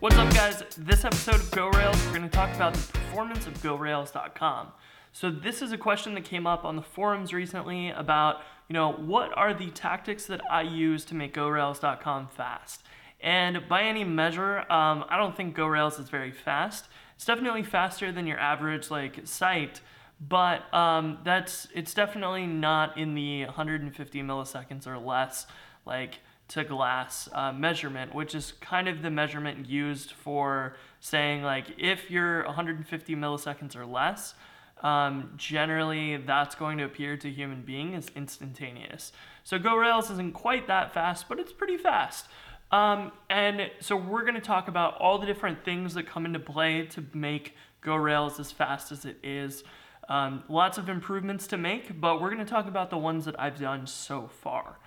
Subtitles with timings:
[0.00, 0.62] What's up, guys?
[0.78, 4.68] This episode of GoRails, we're going to talk about the performance of GoRails.com.
[5.12, 8.92] So this is a question that came up on the forums recently about, you know,
[8.92, 12.82] what are the tactics that I use to make GoRails.com fast?
[13.20, 16.88] And by any measure, um, I don't think GoRails is very fast.
[17.16, 19.82] It's definitely faster than your average like site,
[20.18, 25.46] but um, that's it's definitely not in the 150 milliseconds or less
[25.84, 31.66] like to glass uh, measurement, which is kind of the measurement used for saying like
[31.78, 34.34] if you're 150 milliseconds or less,
[34.82, 39.12] um, generally that's going to appear to human being as instantaneous.
[39.44, 42.26] So GoRails isn't quite that fast, but it's pretty fast.
[42.72, 46.40] Um, and so we're going to talk about all the different things that come into
[46.40, 49.62] play to make GoRails as fast as it is.
[50.08, 53.38] Um, lots of improvements to make, but we're going to talk about the ones that
[53.38, 54.78] I've done so far.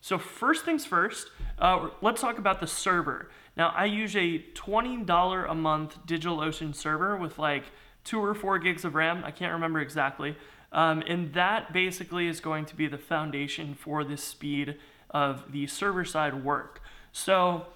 [0.00, 3.30] So first things first, uh, let's talk about the server.
[3.56, 7.64] Now I use a $20 a month DigitalOcean server with like
[8.04, 9.22] two or four gigs of RAM.
[9.24, 10.36] I can't remember exactly.
[10.72, 14.76] Um, and that basically is going to be the foundation for the speed
[15.10, 16.80] of the server side work.
[17.12, 17.66] So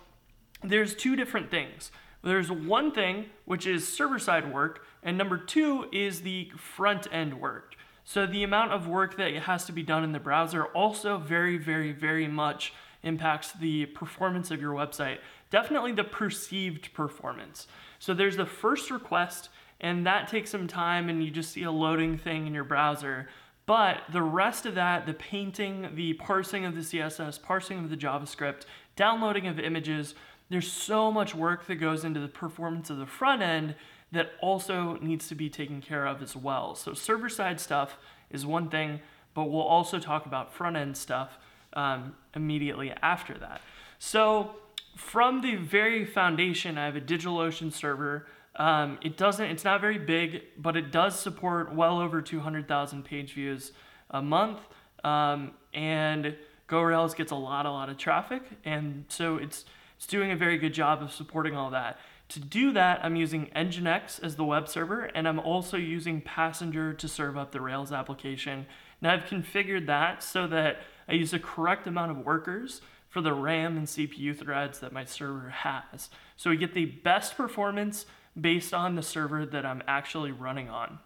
[0.63, 1.91] there's two different things.
[2.23, 7.39] There's one thing, which is server side work, and number two is the front end
[7.41, 7.75] work.
[8.05, 11.57] So the amount of work that has to be done in the browser also very,
[11.57, 15.19] very, very much impacts the performance of your website.
[15.51, 17.67] Definitely the perceived performance.
[17.99, 19.49] So there's the first request,
[19.81, 23.29] and that takes some time, and you just see a loading thing in your browser.
[23.67, 27.97] But the rest of that, the painting, the parsing of the CSS, parsing of the
[27.97, 28.65] JavaScript,
[28.97, 30.15] downloading of images,
[30.51, 33.75] there's so much work that goes into the performance of the front end
[34.15, 36.75] that also needs to be taken care of as well.
[36.75, 37.99] So server side stuff
[38.31, 39.01] is one thing,
[39.35, 41.39] but we'll also talk about front end stuff
[41.75, 43.61] um, immediately after that.
[43.99, 44.57] So
[44.97, 48.27] from the very foundation, I have a DigitalOcean server.
[48.57, 53.35] Um, it doesn't, it's not very big, but it does support well over 200,000 page
[53.35, 53.73] views
[54.11, 54.61] a month.
[55.03, 56.37] Um, and
[56.69, 58.43] GoRails gets a lot, a lot of traffic.
[58.65, 59.65] And so it's,
[59.97, 61.99] it's doing a very good job of supporting all that.
[62.31, 66.95] To do that, I'm using Nginx as the web server, and I'm also using Passenger
[66.95, 68.67] to serve up the Rails application.
[69.01, 73.35] Now I've configured that so that I use the correct amount of workers for the
[73.35, 76.11] RAM and CPU threads that my server has.
[76.37, 78.07] So we get the best performance
[78.39, 80.99] based on the server that I'm actually running on.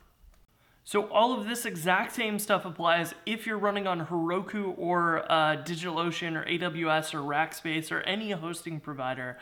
[0.85, 5.57] So all of this exact same stuff applies if you're running on Heroku or uh,
[5.57, 9.37] DigitalOcean or AWS or Rackspace or any hosting provider.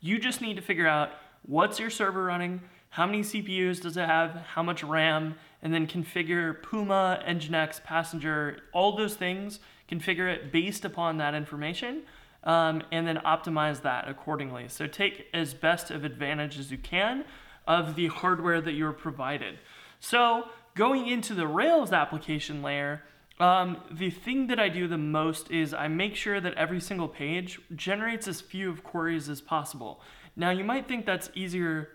[0.00, 1.10] You just need to figure out
[1.42, 5.86] what's your server running, how many CPUs does it have, how much RAM, and then
[5.86, 12.02] configure Puma, Nginx, Passenger, all those things, configure it based upon that information,
[12.44, 14.68] um, and then optimize that accordingly.
[14.68, 17.24] So take as best of advantage as you can
[17.66, 19.58] of the hardware that you're provided.
[20.00, 23.02] So going into the Rails application layer,
[23.40, 27.08] um, the thing that I do the most is I make sure that every single
[27.08, 30.02] page generates as few of queries as possible.
[30.36, 31.88] Now, you might think that's easier.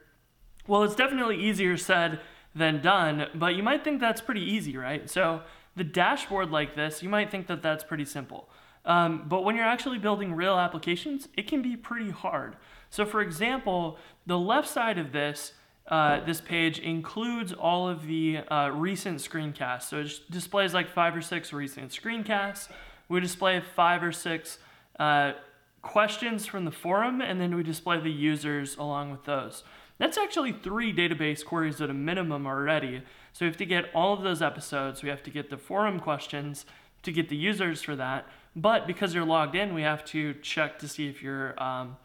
[0.67, 2.19] Well, it's definitely easier said
[2.55, 5.09] than done, but you might think that's pretty easy, right?
[5.09, 5.41] So,
[5.75, 8.49] the dashboard like this, you might think that that's pretty simple.
[8.85, 12.55] Um, but when you're actually building real applications, it can be pretty hard.
[12.89, 15.53] So, for example, the left side of this
[15.87, 19.83] uh, this page includes all of the uh, recent screencasts.
[19.83, 22.69] So it displays like five or six recent screencasts.
[23.07, 24.57] We display five or six
[24.99, 25.33] uh,
[25.83, 29.63] questions from the forum, and then we display the users along with those.
[29.99, 33.03] That's actually three database queries at a minimum already.
[33.31, 35.03] So we have to get all of those episodes.
[35.03, 36.65] We have to get the forum questions
[37.03, 38.25] to get the users for that.
[38.55, 41.97] But because you're logged in, we have to check to see if your um,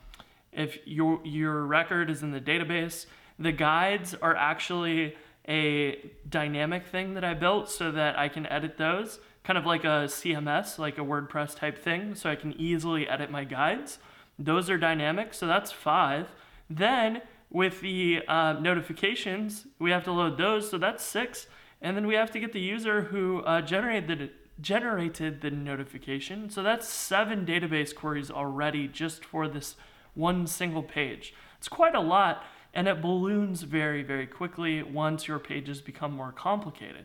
[0.52, 3.06] if your your record is in the database
[3.40, 5.16] the guides are actually
[5.48, 9.82] a dynamic thing that I built so that I can edit those, kind of like
[9.82, 13.98] a CMS, like a WordPress type thing, so I can easily edit my guides.
[14.38, 16.28] Those are dynamic, so that's five.
[16.68, 21.46] Then with the uh, notifications, we have to load those, so that's six.
[21.80, 24.30] And then we have to get the user who uh, generated the
[24.60, 26.50] generated the notification.
[26.50, 29.74] So that's seven database queries already just for this
[30.12, 31.32] one single page.
[31.56, 32.44] It's quite a lot
[32.74, 37.04] and it balloons very, very quickly once your pages become more complicated.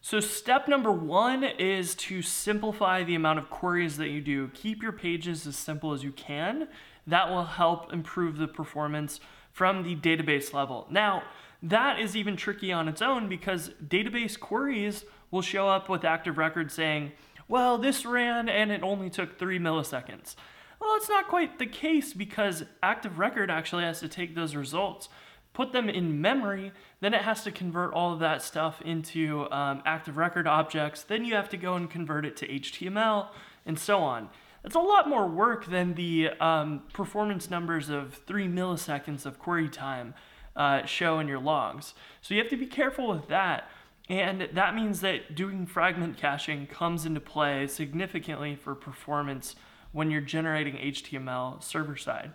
[0.00, 4.48] So, step number one is to simplify the amount of queries that you do.
[4.54, 6.68] Keep your pages as simple as you can.
[7.06, 9.18] That will help improve the performance
[9.52, 10.86] from the database level.
[10.88, 11.24] Now,
[11.62, 16.38] that is even tricky on its own because database queries will show up with active
[16.38, 17.12] record saying,
[17.48, 20.36] well, this ran and it only took three milliseconds.
[20.80, 25.08] Well, it's not quite the case because Active Record actually has to take those results,
[25.52, 29.82] put them in memory, then it has to convert all of that stuff into um,
[29.84, 33.28] Active Record objects, then you have to go and convert it to HTML,
[33.66, 34.28] and so on.
[34.64, 39.68] It's a lot more work than the um, performance numbers of three milliseconds of query
[39.68, 40.14] time
[40.56, 41.94] uh, show in your logs.
[42.20, 43.70] So you have to be careful with that.
[44.08, 49.54] And that means that doing fragment caching comes into play significantly for performance
[49.92, 52.32] when you're generating HTML server side.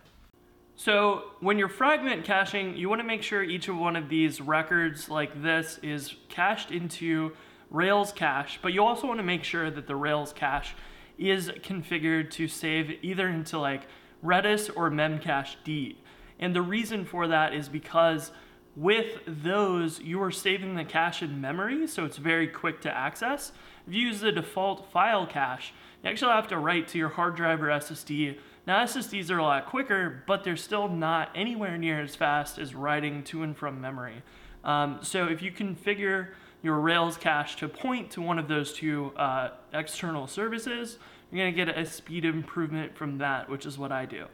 [0.75, 4.41] So when you're fragment caching, you want to make sure each of one of these
[4.41, 7.33] records like this is cached into
[7.69, 10.75] Rails cache, but you also want to make sure that the Rails cache
[11.17, 13.83] is configured to save either into like
[14.23, 15.95] Redis or memcached.
[16.39, 18.31] And the reason for that is because
[18.75, 23.51] with those, you are saving the cache in memory, so it's very quick to access.
[23.87, 25.73] If you use the default file cache,
[26.03, 28.37] you actually have to write to your hard drive or SSD.
[28.67, 32.75] Now SSDs are a lot quicker, but they're still not anywhere near as fast as
[32.75, 34.21] writing to and from memory.
[34.63, 36.29] Um, so if you configure
[36.61, 40.97] your Rails cache to point to one of those two uh, external services,
[41.31, 44.25] you're gonna get a speed improvement from that, which is what I do.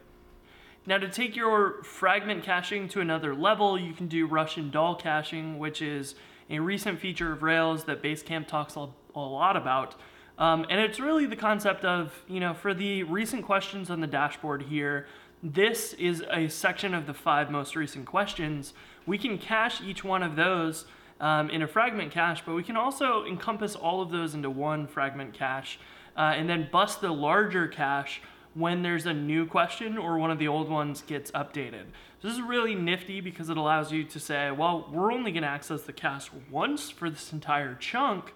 [0.85, 5.59] Now to take your fragment caching to another level, you can do Russian doll caching,
[5.59, 6.15] which is
[6.49, 9.95] a recent feature of Rails that Basecamp talks a lot about.
[10.39, 14.07] Um, and it's really the concept of, you know, for the recent questions on the
[14.07, 15.05] dashboard here,
[15.43, 18.73] this is a section of the five most recent questions.
[19.05, 20.85] We can cache each one of those
[21.19, 24.87] um, in a fragment cache, but we can also encompass all of those into one
[24.87, 25.77] fragment cache
[26.15, 28.21] uh, and then bust the larger cache
[28.53, 31.85] when there's a new question or one of the old ones gets updated.
[32.21, 35.43] So this is really nifty because it allows you to say, well, we're only going
[35.43, 38.33] to access the cache once for this entire chunk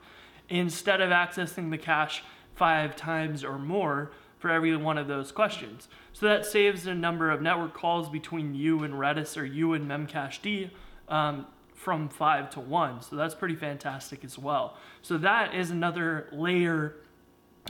[0.59, 2.23] instead of accessing the cache
[2.53, 5.87] five times or more for every one of those questions.
[6.11, 9.89] So that saves a number of network calls between you and Redis or you and
[9.89, 10.69] memcached
[11.09, 13.01] um, from five to one.
[13.01, 14.77] So that's pretty fantastic as well.
[15.01, 16.97] So that is another layer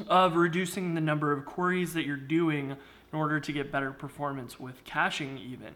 [0.07, 4.59] of reducing the number of queries that you're doing in order to get better performance
[4.59, 5.75] with caching even.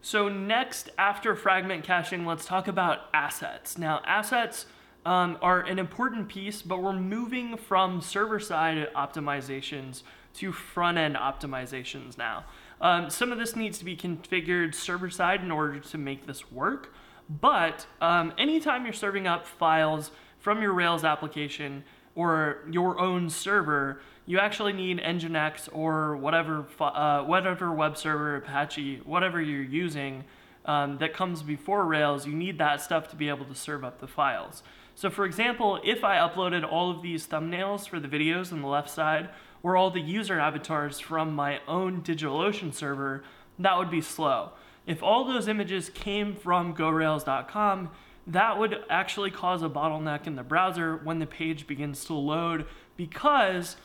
[0.00, 3.78] So next, after fragment caching, let's talk about assets.
[3.78, 4.66] Now, assets
[5.04, 10.02] um, are an important piece, but we're moving from server-side optimizations
[10.34, 12.44] to front-end optimizations now.
[12.80, 16.92] Um, some of this needs to be configured server-side in order to make this work,
[17.28, 21.84] but um, anytime you're serving up files from your Rails application,
[22.18, 29.02] or your own server, you actually need Nginx or whatever uh, whatever web server, Apache,
[29.04, 30.24] whatever you're using
[30.64, 32.26] um, that comes before Rails.
[32.26, 34.64] You need that stuff to be able to serve up the files.
[34.98, 38.66] So for example, if I uploaded all of these thumbnails for the videos on the
[38.66, 39.28] left side,
[39.62, 43.22] or all the user avatars from my own DigitalOcean server,
[43.60, 44.50] that would be slow.
[44.88, 47.92] If all those images came from GoRails.com,
[48.26, 52.66] that would actually cause a bottleneck in the browser when the page begins to load
[52.96, 53.76] because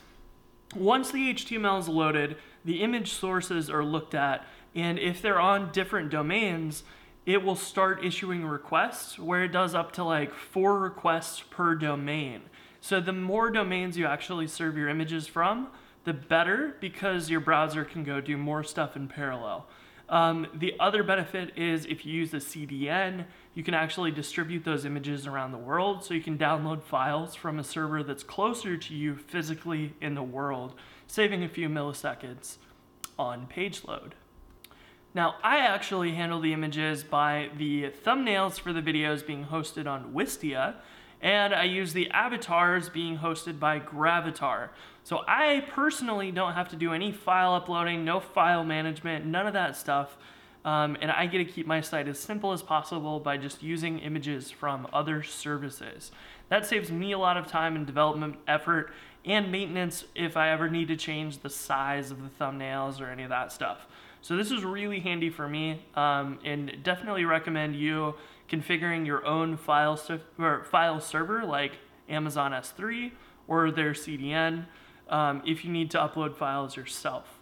[0.74, 4.44] once the HTML is loaded, the image sources are looked at,
[4.74, 6.82] and if they're on different domains,
[7.26, 12.42] it will start issuing requests where it does up to like four requests per domain.
[12.80, 15.68] So the more domains you actually serve your images from,
[16.04, 19.66] the better because your browser can go do more stuff in parallel.
[20.08, 24.84] Um, the other benefit is if you use a CDN, you can actually distribute those
[24.84, 28.94] images around the world so you can download files from a server that's closer to
[28.94, 30.74] you physically in the world,
[31.06, 32.56] saving a few milliseconds
[33.18, 34.14] on page load.
[35.14, 40.12] Now, I actually handle the images by the thumbnails for the videos being hosted on
[40.12, 40.74] Wistia,
[41.22, 44.70] and I use the avatars being hosted by Gravatar.
[45.04, 49.52] So I personally don't have to do any file uploading, no file management, none of
[49.52, 50.16] that stuff.
[50.64, 54.00] Um, and I get to keep my site as simple as possible by just using
[54.00, 56.10] images from other services.
[56.48, 58.90] That saves me a lot of time and development effort
[59.24, 63.22] and maintenance if I ever need to change the size of the thumbnails or any
[63.22, 63.86] of that stuff.
[64.24, 68.14] So this is really handy for me um, and definitely recommend you
[68.48, 70.00] configuring your own file,
[70.38, 71.72] or file server like
[72.08, 73.12] Amazon S3
[73.46, 74.64] or their CDN
[75.10, 77.38] um, if you need to upload files yourself.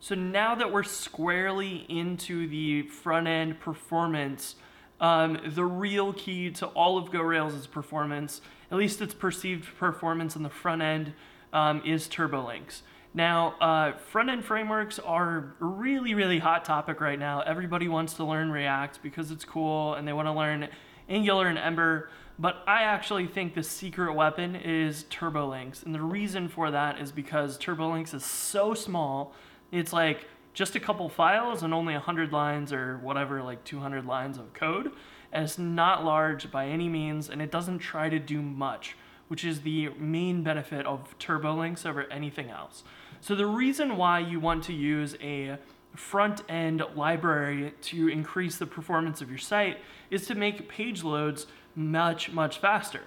[0.00, 4.56] So now that we're squarely into the front end performance,
[5.02, 8.40] um, the real key to all of GoRails' performance,
[8.70, 11.12] at least its perceived performance on the front end,
[11.52, 12.80] um, is TurboLinks.
[13.14, 17.40] Now, uh, front end frameworks are really, really hot topic right now.
[17.42, 20.68] Everybody wants to learn React because it's cool and they want to learn
[21.08, 22.08] Angular and Ember.
[22.38, 25.84] But I actually think the secret weapon is TurboLinks.
[25.84, 29.34] And the reason for that is because TurboLinks is so small.
[29.70, 34.38] It's like just a couple files and only 100 lines or whatever, like 200 lines
[34.38, 34.90] of code.
[35.32, 38.96] And it's not large by any means, and it doesn't try to do much,
[39.28, 42.84] which is the main benefit of TurboLinks over anything else.
[43.22, 45.56] So the reason why you want to use a
[45.94, 49.78] front end library to increase the performance of your site
[50.10, 53.02] is to make page loads much, much faster.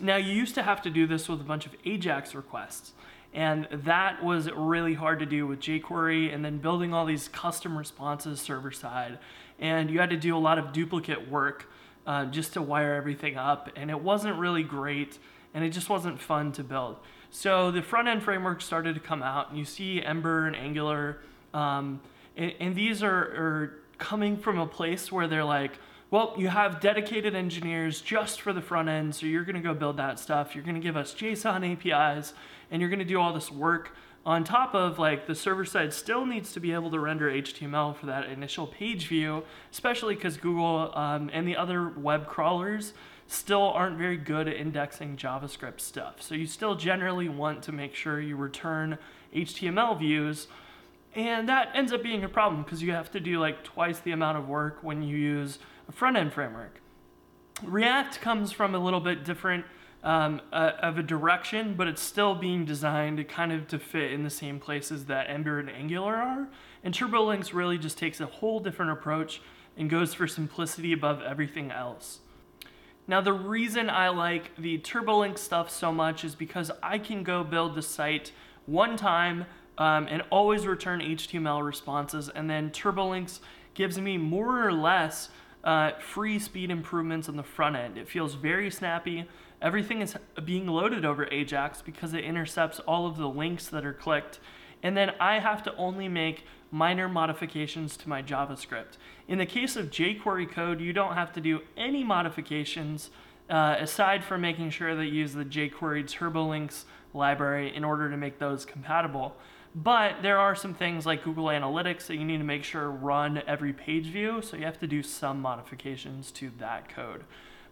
[0.00, 2.94] Now, you used to have to do this with a bunch of AJAX requests,
[3.32, 7.78] and that was really hard to do with jQuery and then building all these custom
[7.78, 9.20] responses server side.
[9.60, 11.70] And you had to do a lot of duplicate work
[12.08, 15.18] uh, just to wire everything up, and it wasn't really great,
[15.54, 16.96] and it just wasn't fun to build.
[17.34, 21.16] So the front end framework started to come out, and you see Ember and Angular,
[21.54, 21.98] um,
[22.36, 25.72] and, and, these are, are coming from a place where they're like,
[26.10, 29.72] well, you have dedicated engineers just for the front end, so you're going to go
[29.72, 30.54] build that stuff.
[30.54, 32.34] You're going to give us JSON APIs,
[32.70, 33.94] and you're going to do all this work
[34.26, 37.96] on top of like the server side still needs to be able to render HTML
[37.96, 42.92] for that initial page view, especially because Google um, and the other web crawlers
[43.32, 46.20] still aren't very good at indexing JavaScript stuff.
[46.20, 48.98] So you still generally want to make sure you return
[49.34, 50.48] HTML views
[51.14, 54.12] and that ends up being a problem because you have to do like twice the
[54.12, 55.58] amount of work when you use
[55.88, 56.80] a front end framework.
[57.62, 59.66] React comes from a little bit different
[60.02, 64.12] um, uh, of a direction, but it's still being designed to kind of to fit
[64.12, 66.48] in the same places that Ember and Angular are.
[66.82, 69.42] And TurboLinks really just takes a whole different approach
[69.76, 72.20] and goes for simplicity above everything else.
[73.08, 77.42] Now, the reason I like the TurboLink stuff so much is because I can go
[77.42, 78.32] build the site
[78.66, 83.40] one time um, and always return HTML responses, and then TurboLinks
[83.74, 85.30] gives me more or less
[85.64, 87.96] uh, free speed improvements on the front end.
[87.96, 89.28] It feels very snappy.
[89.60, 93.92] Everything is being loaded over Ajax because it intercepts all of the links that are
[93.92, 94.40] clicked.
[94.82, 98.96] And then I have to only make minor modifications to my JavaScript.
[99.28, 103.10] In the case of jQuery code, you don't have to do any modifications
[103.50, 106.84] uh, aside from making sure that you use the jQuery TurboLinks
[107.14, 109.36] library in order to make those compatible.
[109.74, 113.42] But there are some things like Google Analytics that you need to make sure run
[113.46, 117.24] every page view, so you have to do some modifications to that code.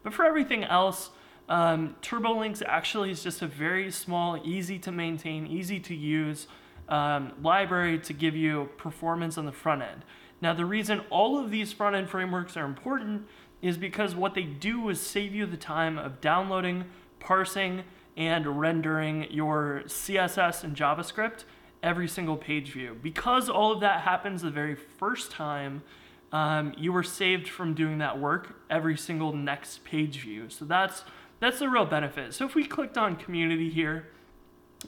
[0.03, 1.11] But for everything else,
[1.49, 6.47] um, TurboLinks actually is just a very small, easy to maintain, easy to use
[6.91, 10.05] um, library to give you performance on the front end.
[10.43, 13.27] Now, the reason all of these front end frameworks are important
[13.63, 16.87] is because what they do is save you the time of downloading,
[17.19, 17.85] parsing,
[18.17, 21.45] and rendering your CSS and JavaScript
[21.83, 22.97] every single page view.
[23.03, 25.83] Because all of that happens the very first time,
[26.33, 30.49] um, you were saved from doing that work every single next page view.
[30.49, 31.05] So that's
[31.41, 32.35] that's the real benefit.
[32.35, 34.09] So if we clicked on community here,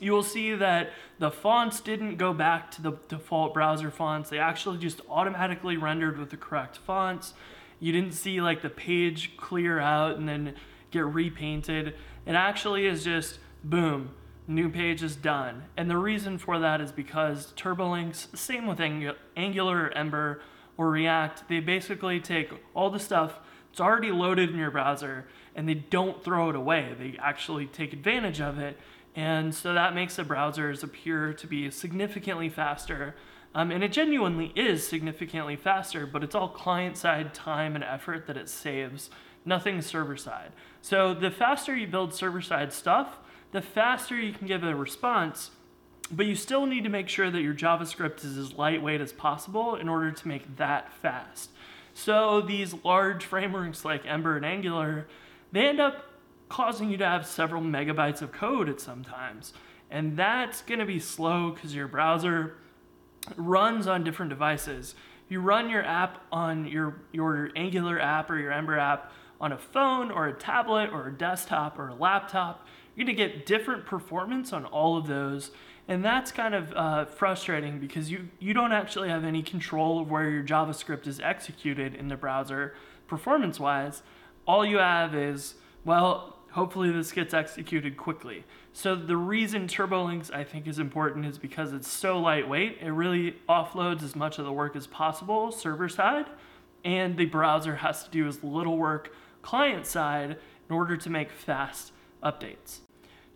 [0.00, 4.30] you will see that the fonts didn't go back to the default browser fonts.
[4.30, 7.34] They actually just automatically rendered with the correct fonts.
[7.78, 10.54] You didn't see like the page clear out and then
[10.90, 11.94] get repainted.
[12.26, 14.10] It actually is just boom,
[14.46, 15.64] new page is done.
[15.76, 20.40] And the reason for that is because TurboLinks, same with Angular Ember
[20.76, 25.68] or React, they basically take all the stuff that's already loaded in your browser and
[25.68, 26.94] they don't throw it away.
[26.98, 28.78] They actually take advantage of it.
[29.14, 33.14] And so that makes the browsers appear to be significantly faster.
[33.54, 38.26] Um, and it genuinely is significantly faster, but it's all client side time and effort
[38.26, 39.10] that it saves,
[39.44, 40.52] nothing server side.
[40.80, 43.18] So the faster you build server side stuff,
[43.52, 45.50] the faster you can give a response,
[46.10, 49.76] but you still need to make sure that your JavaScript is as lightweight as possible
[49.76, 51.50] in order to make that fast.
[51.94, 55.06] So these large frameworks like Ember and Angular,
[55.52, 56.04] they end up
[56.52, 59.54] causing you to have several megabytes of code at sometimes.
[59.90, 62.56] And that's going to be slow because your browser
[63.36, 64.94] runs on different devices.
[65.30, 69.56] You run your app on your, your Angular app or your Ember app on a
[69.56, 72.66] phone or a tablet or a desktop or a laptop.
[72.94, 75.52] You're going to get different performance on all of those.
[75.88, 80.10] And that's kind of uh, frustrating because you, you don't actually have any control of
[80.10, 82.74] where your JavaScript is executed in the browser
[83.08, 84.02] performance wise.
[84.46, 85.54] All you have is,
[85.86, 88.44] well, hopefully this gets executed quickly.
[88.72, 92.78] So the reason TurboLinks I think is important is because it's so lightweight.
[92.80, 96.26] It really offloads as much of the work as possible server side,
[96.84, 101.30] and the browser has to do as little work client side in order to make
[101.30, 101.92] fast
[102.22, 102.78] updates.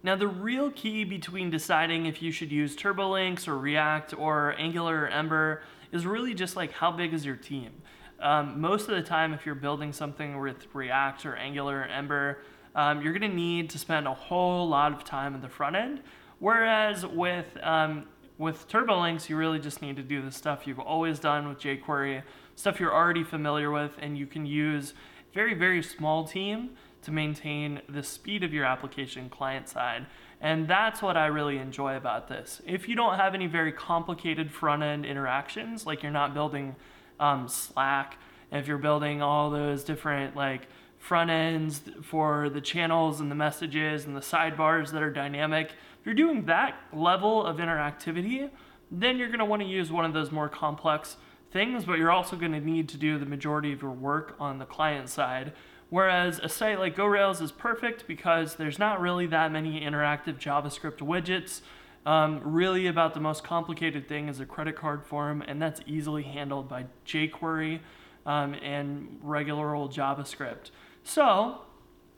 [0.02, 5.02] Now the real key between deciding if you should use TurboLinks or React or Angular
[5.02, 7.72] or Ember is really just like how big is your team.
[8.20, 12.38] um, most of the time, if you're building something with React or Angular or Ember,
[12.76, 15.74] um, you're going to need to spend a whole lot of time in the front
[15.74, 16.02] end.
[16.38, 18.04] Whereas with um,
[18.38, 22.22] with TurboLinks, you really just need to do the stuff you've always done with jQuery,
[22.54, 24.92] stuff you're already familiar with, and you can use
[25.34, 26.70] very very small team
[27.02, 30.06] to maintain the speed of your application client side.
[30.40, 32.60] And that's what I really enjoy about this.
[32.66, 36.76] If you don't have any very complicated front end interactions, like you're not building
[37.18, 38.18] um, Slack,
[38.52, 40.68] if you're building all those different like
[41.06, 45.70] front ends for the channels and the messages and the sidebars that are dynamic,
[46.00, 48.50] if you're doing that level of interactivity,
[48.90, 51.16] then you're going to want to use one of those more complex
[51.52, 54.58] things, but you're also going to need to do the majority of your work on
[54.58, 55.52] the client side.
[55.90, 60.98] Whereas a site like GoRails is perfect because there's not really that many interactive JavaScript
[60.98, 61.60] widgets.
[62.04, 66.24] Um, really, about the most complicated thing is a credit card form, and that's easily
[66.24, 67.80] handled by jQuery
[68.24, 70.70] um, and regular old JavaScript.
[71.06, 71.60] So,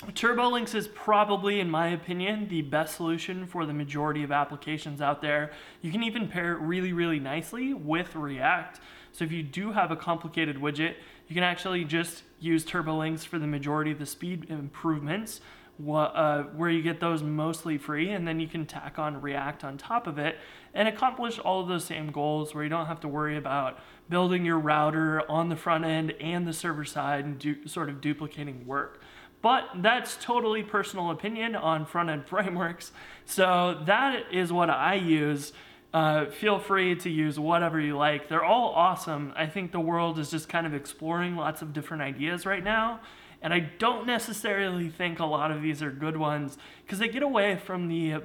[0.02, 5.20] TurboLinks is probably, in my opinion, the best solution for the majority of applications out
[5.20, 5.52] there.
[5.82, 8.80] You can even pair it really, really nicely with React.
[9.12, 10.94] So if you do have a complicated widget,
[11.28, 15.42] you can actually just use TurboLinks for the majority of the speed improvements,
[15.86, 19.78] uh, where you get those mostly free, and then you can tack on React on
[19.78, 20.36] top of it
[20.74, 24.44] and accomplish all of those same goals where you don't have to worry about building
[24.44, 29.00] your router on the front end and the server side and sort of duplicating work.
[29.40, 32.92] But that's totally personal opinion on front end frameworks.
[33.24, 35.52] So that is what I use.
[35.94, 38.28] Uh, feel free to use whatever you like.
[38.28, 39.32] They're all awesome.
[39.36, 43.00] I think the world is just kind of exploring lots of different ideas right now.
[43.40, 47.22] And I don't necessarily think a lot of these are good ones because they get
[47.22, 48.22] away from the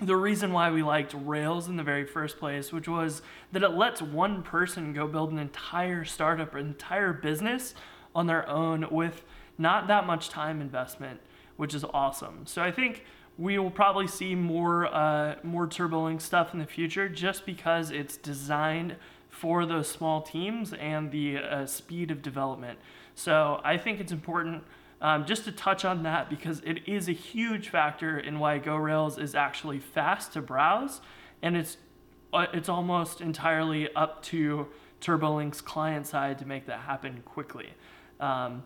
[0.00, 3.70] the reason why we liked Rails in the very first place, which was that it
[3.70, 7.74] lets one person go build an entire startup, an entire business
[8.14, 9.22] on their own with
[9.58, 11.20] not that much time investment,
[11.56, 12.46] which is awesome.
[12.46, 13.04] So I think
[13.38, 18.16] we will probably see more uh, more TurboLink stuff in the future, just because it's
[18.16, 18.96] designed
[19.28, 22.78] for those small teams and the uh, speed of development.
[23.14, 24.64] So I think it's important
[25.00, 29.20] um, just to touch on that because it is a huge factor in why GoRails
[29.20, 31.00] is actually fast to browse,
[31.42, 31.76] and it's
[32.32, 34.68] uh, it's almost entirely up to
[35.00, 37.74] TurboLink's client side to make that happen quickly.
[38.20, 38.62] Um,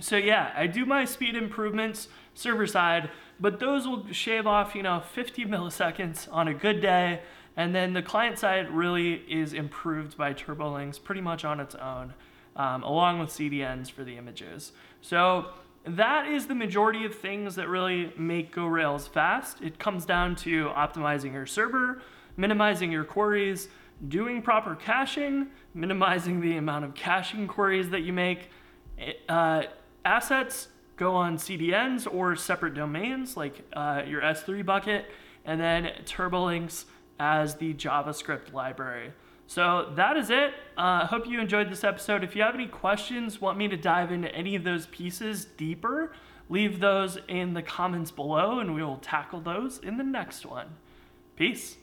[0.00, 4.82] so yeah, I do my speed improvements server side, but those will shave off, you
[4.82, 7.20] know, 50 milliseconds on a good day.
[7.56, 12.14] And then the client side really is improved by TurboLinks pretty much on its own,
[12.58, 14.72] um, along with CDNs for the images.
[15.00, 15.46] So
[15.86, 19.62] that is the majority of things that really make GoRails fast.
[19.62, 22.02] It comes down to optimizing your server,
[22.36, 23.68] minimizing your queries,
[24.06, 28.50] doing proper caching, minimizing the amount of caching queries that you make,
[29.28, 29.62] uh,
[30.04, 35.06] assets go on CDNs or separate domains like uh, your S3 bucket,
[35.44, 36.84] and then TurboLinks
[37.20, 39.12] as the JavaScript library.
[39.48, 40.52] So that is it.
[40.76, 42.22] I uh, hope you enjoyed this episode.
[42.22, 46.12] If you have any questions, want me to dive into any of those pieces deeper,
[46.50, 50.76] leave those in the comments below and we will tackle those in the next one.
[51.34, 51.78] Peace.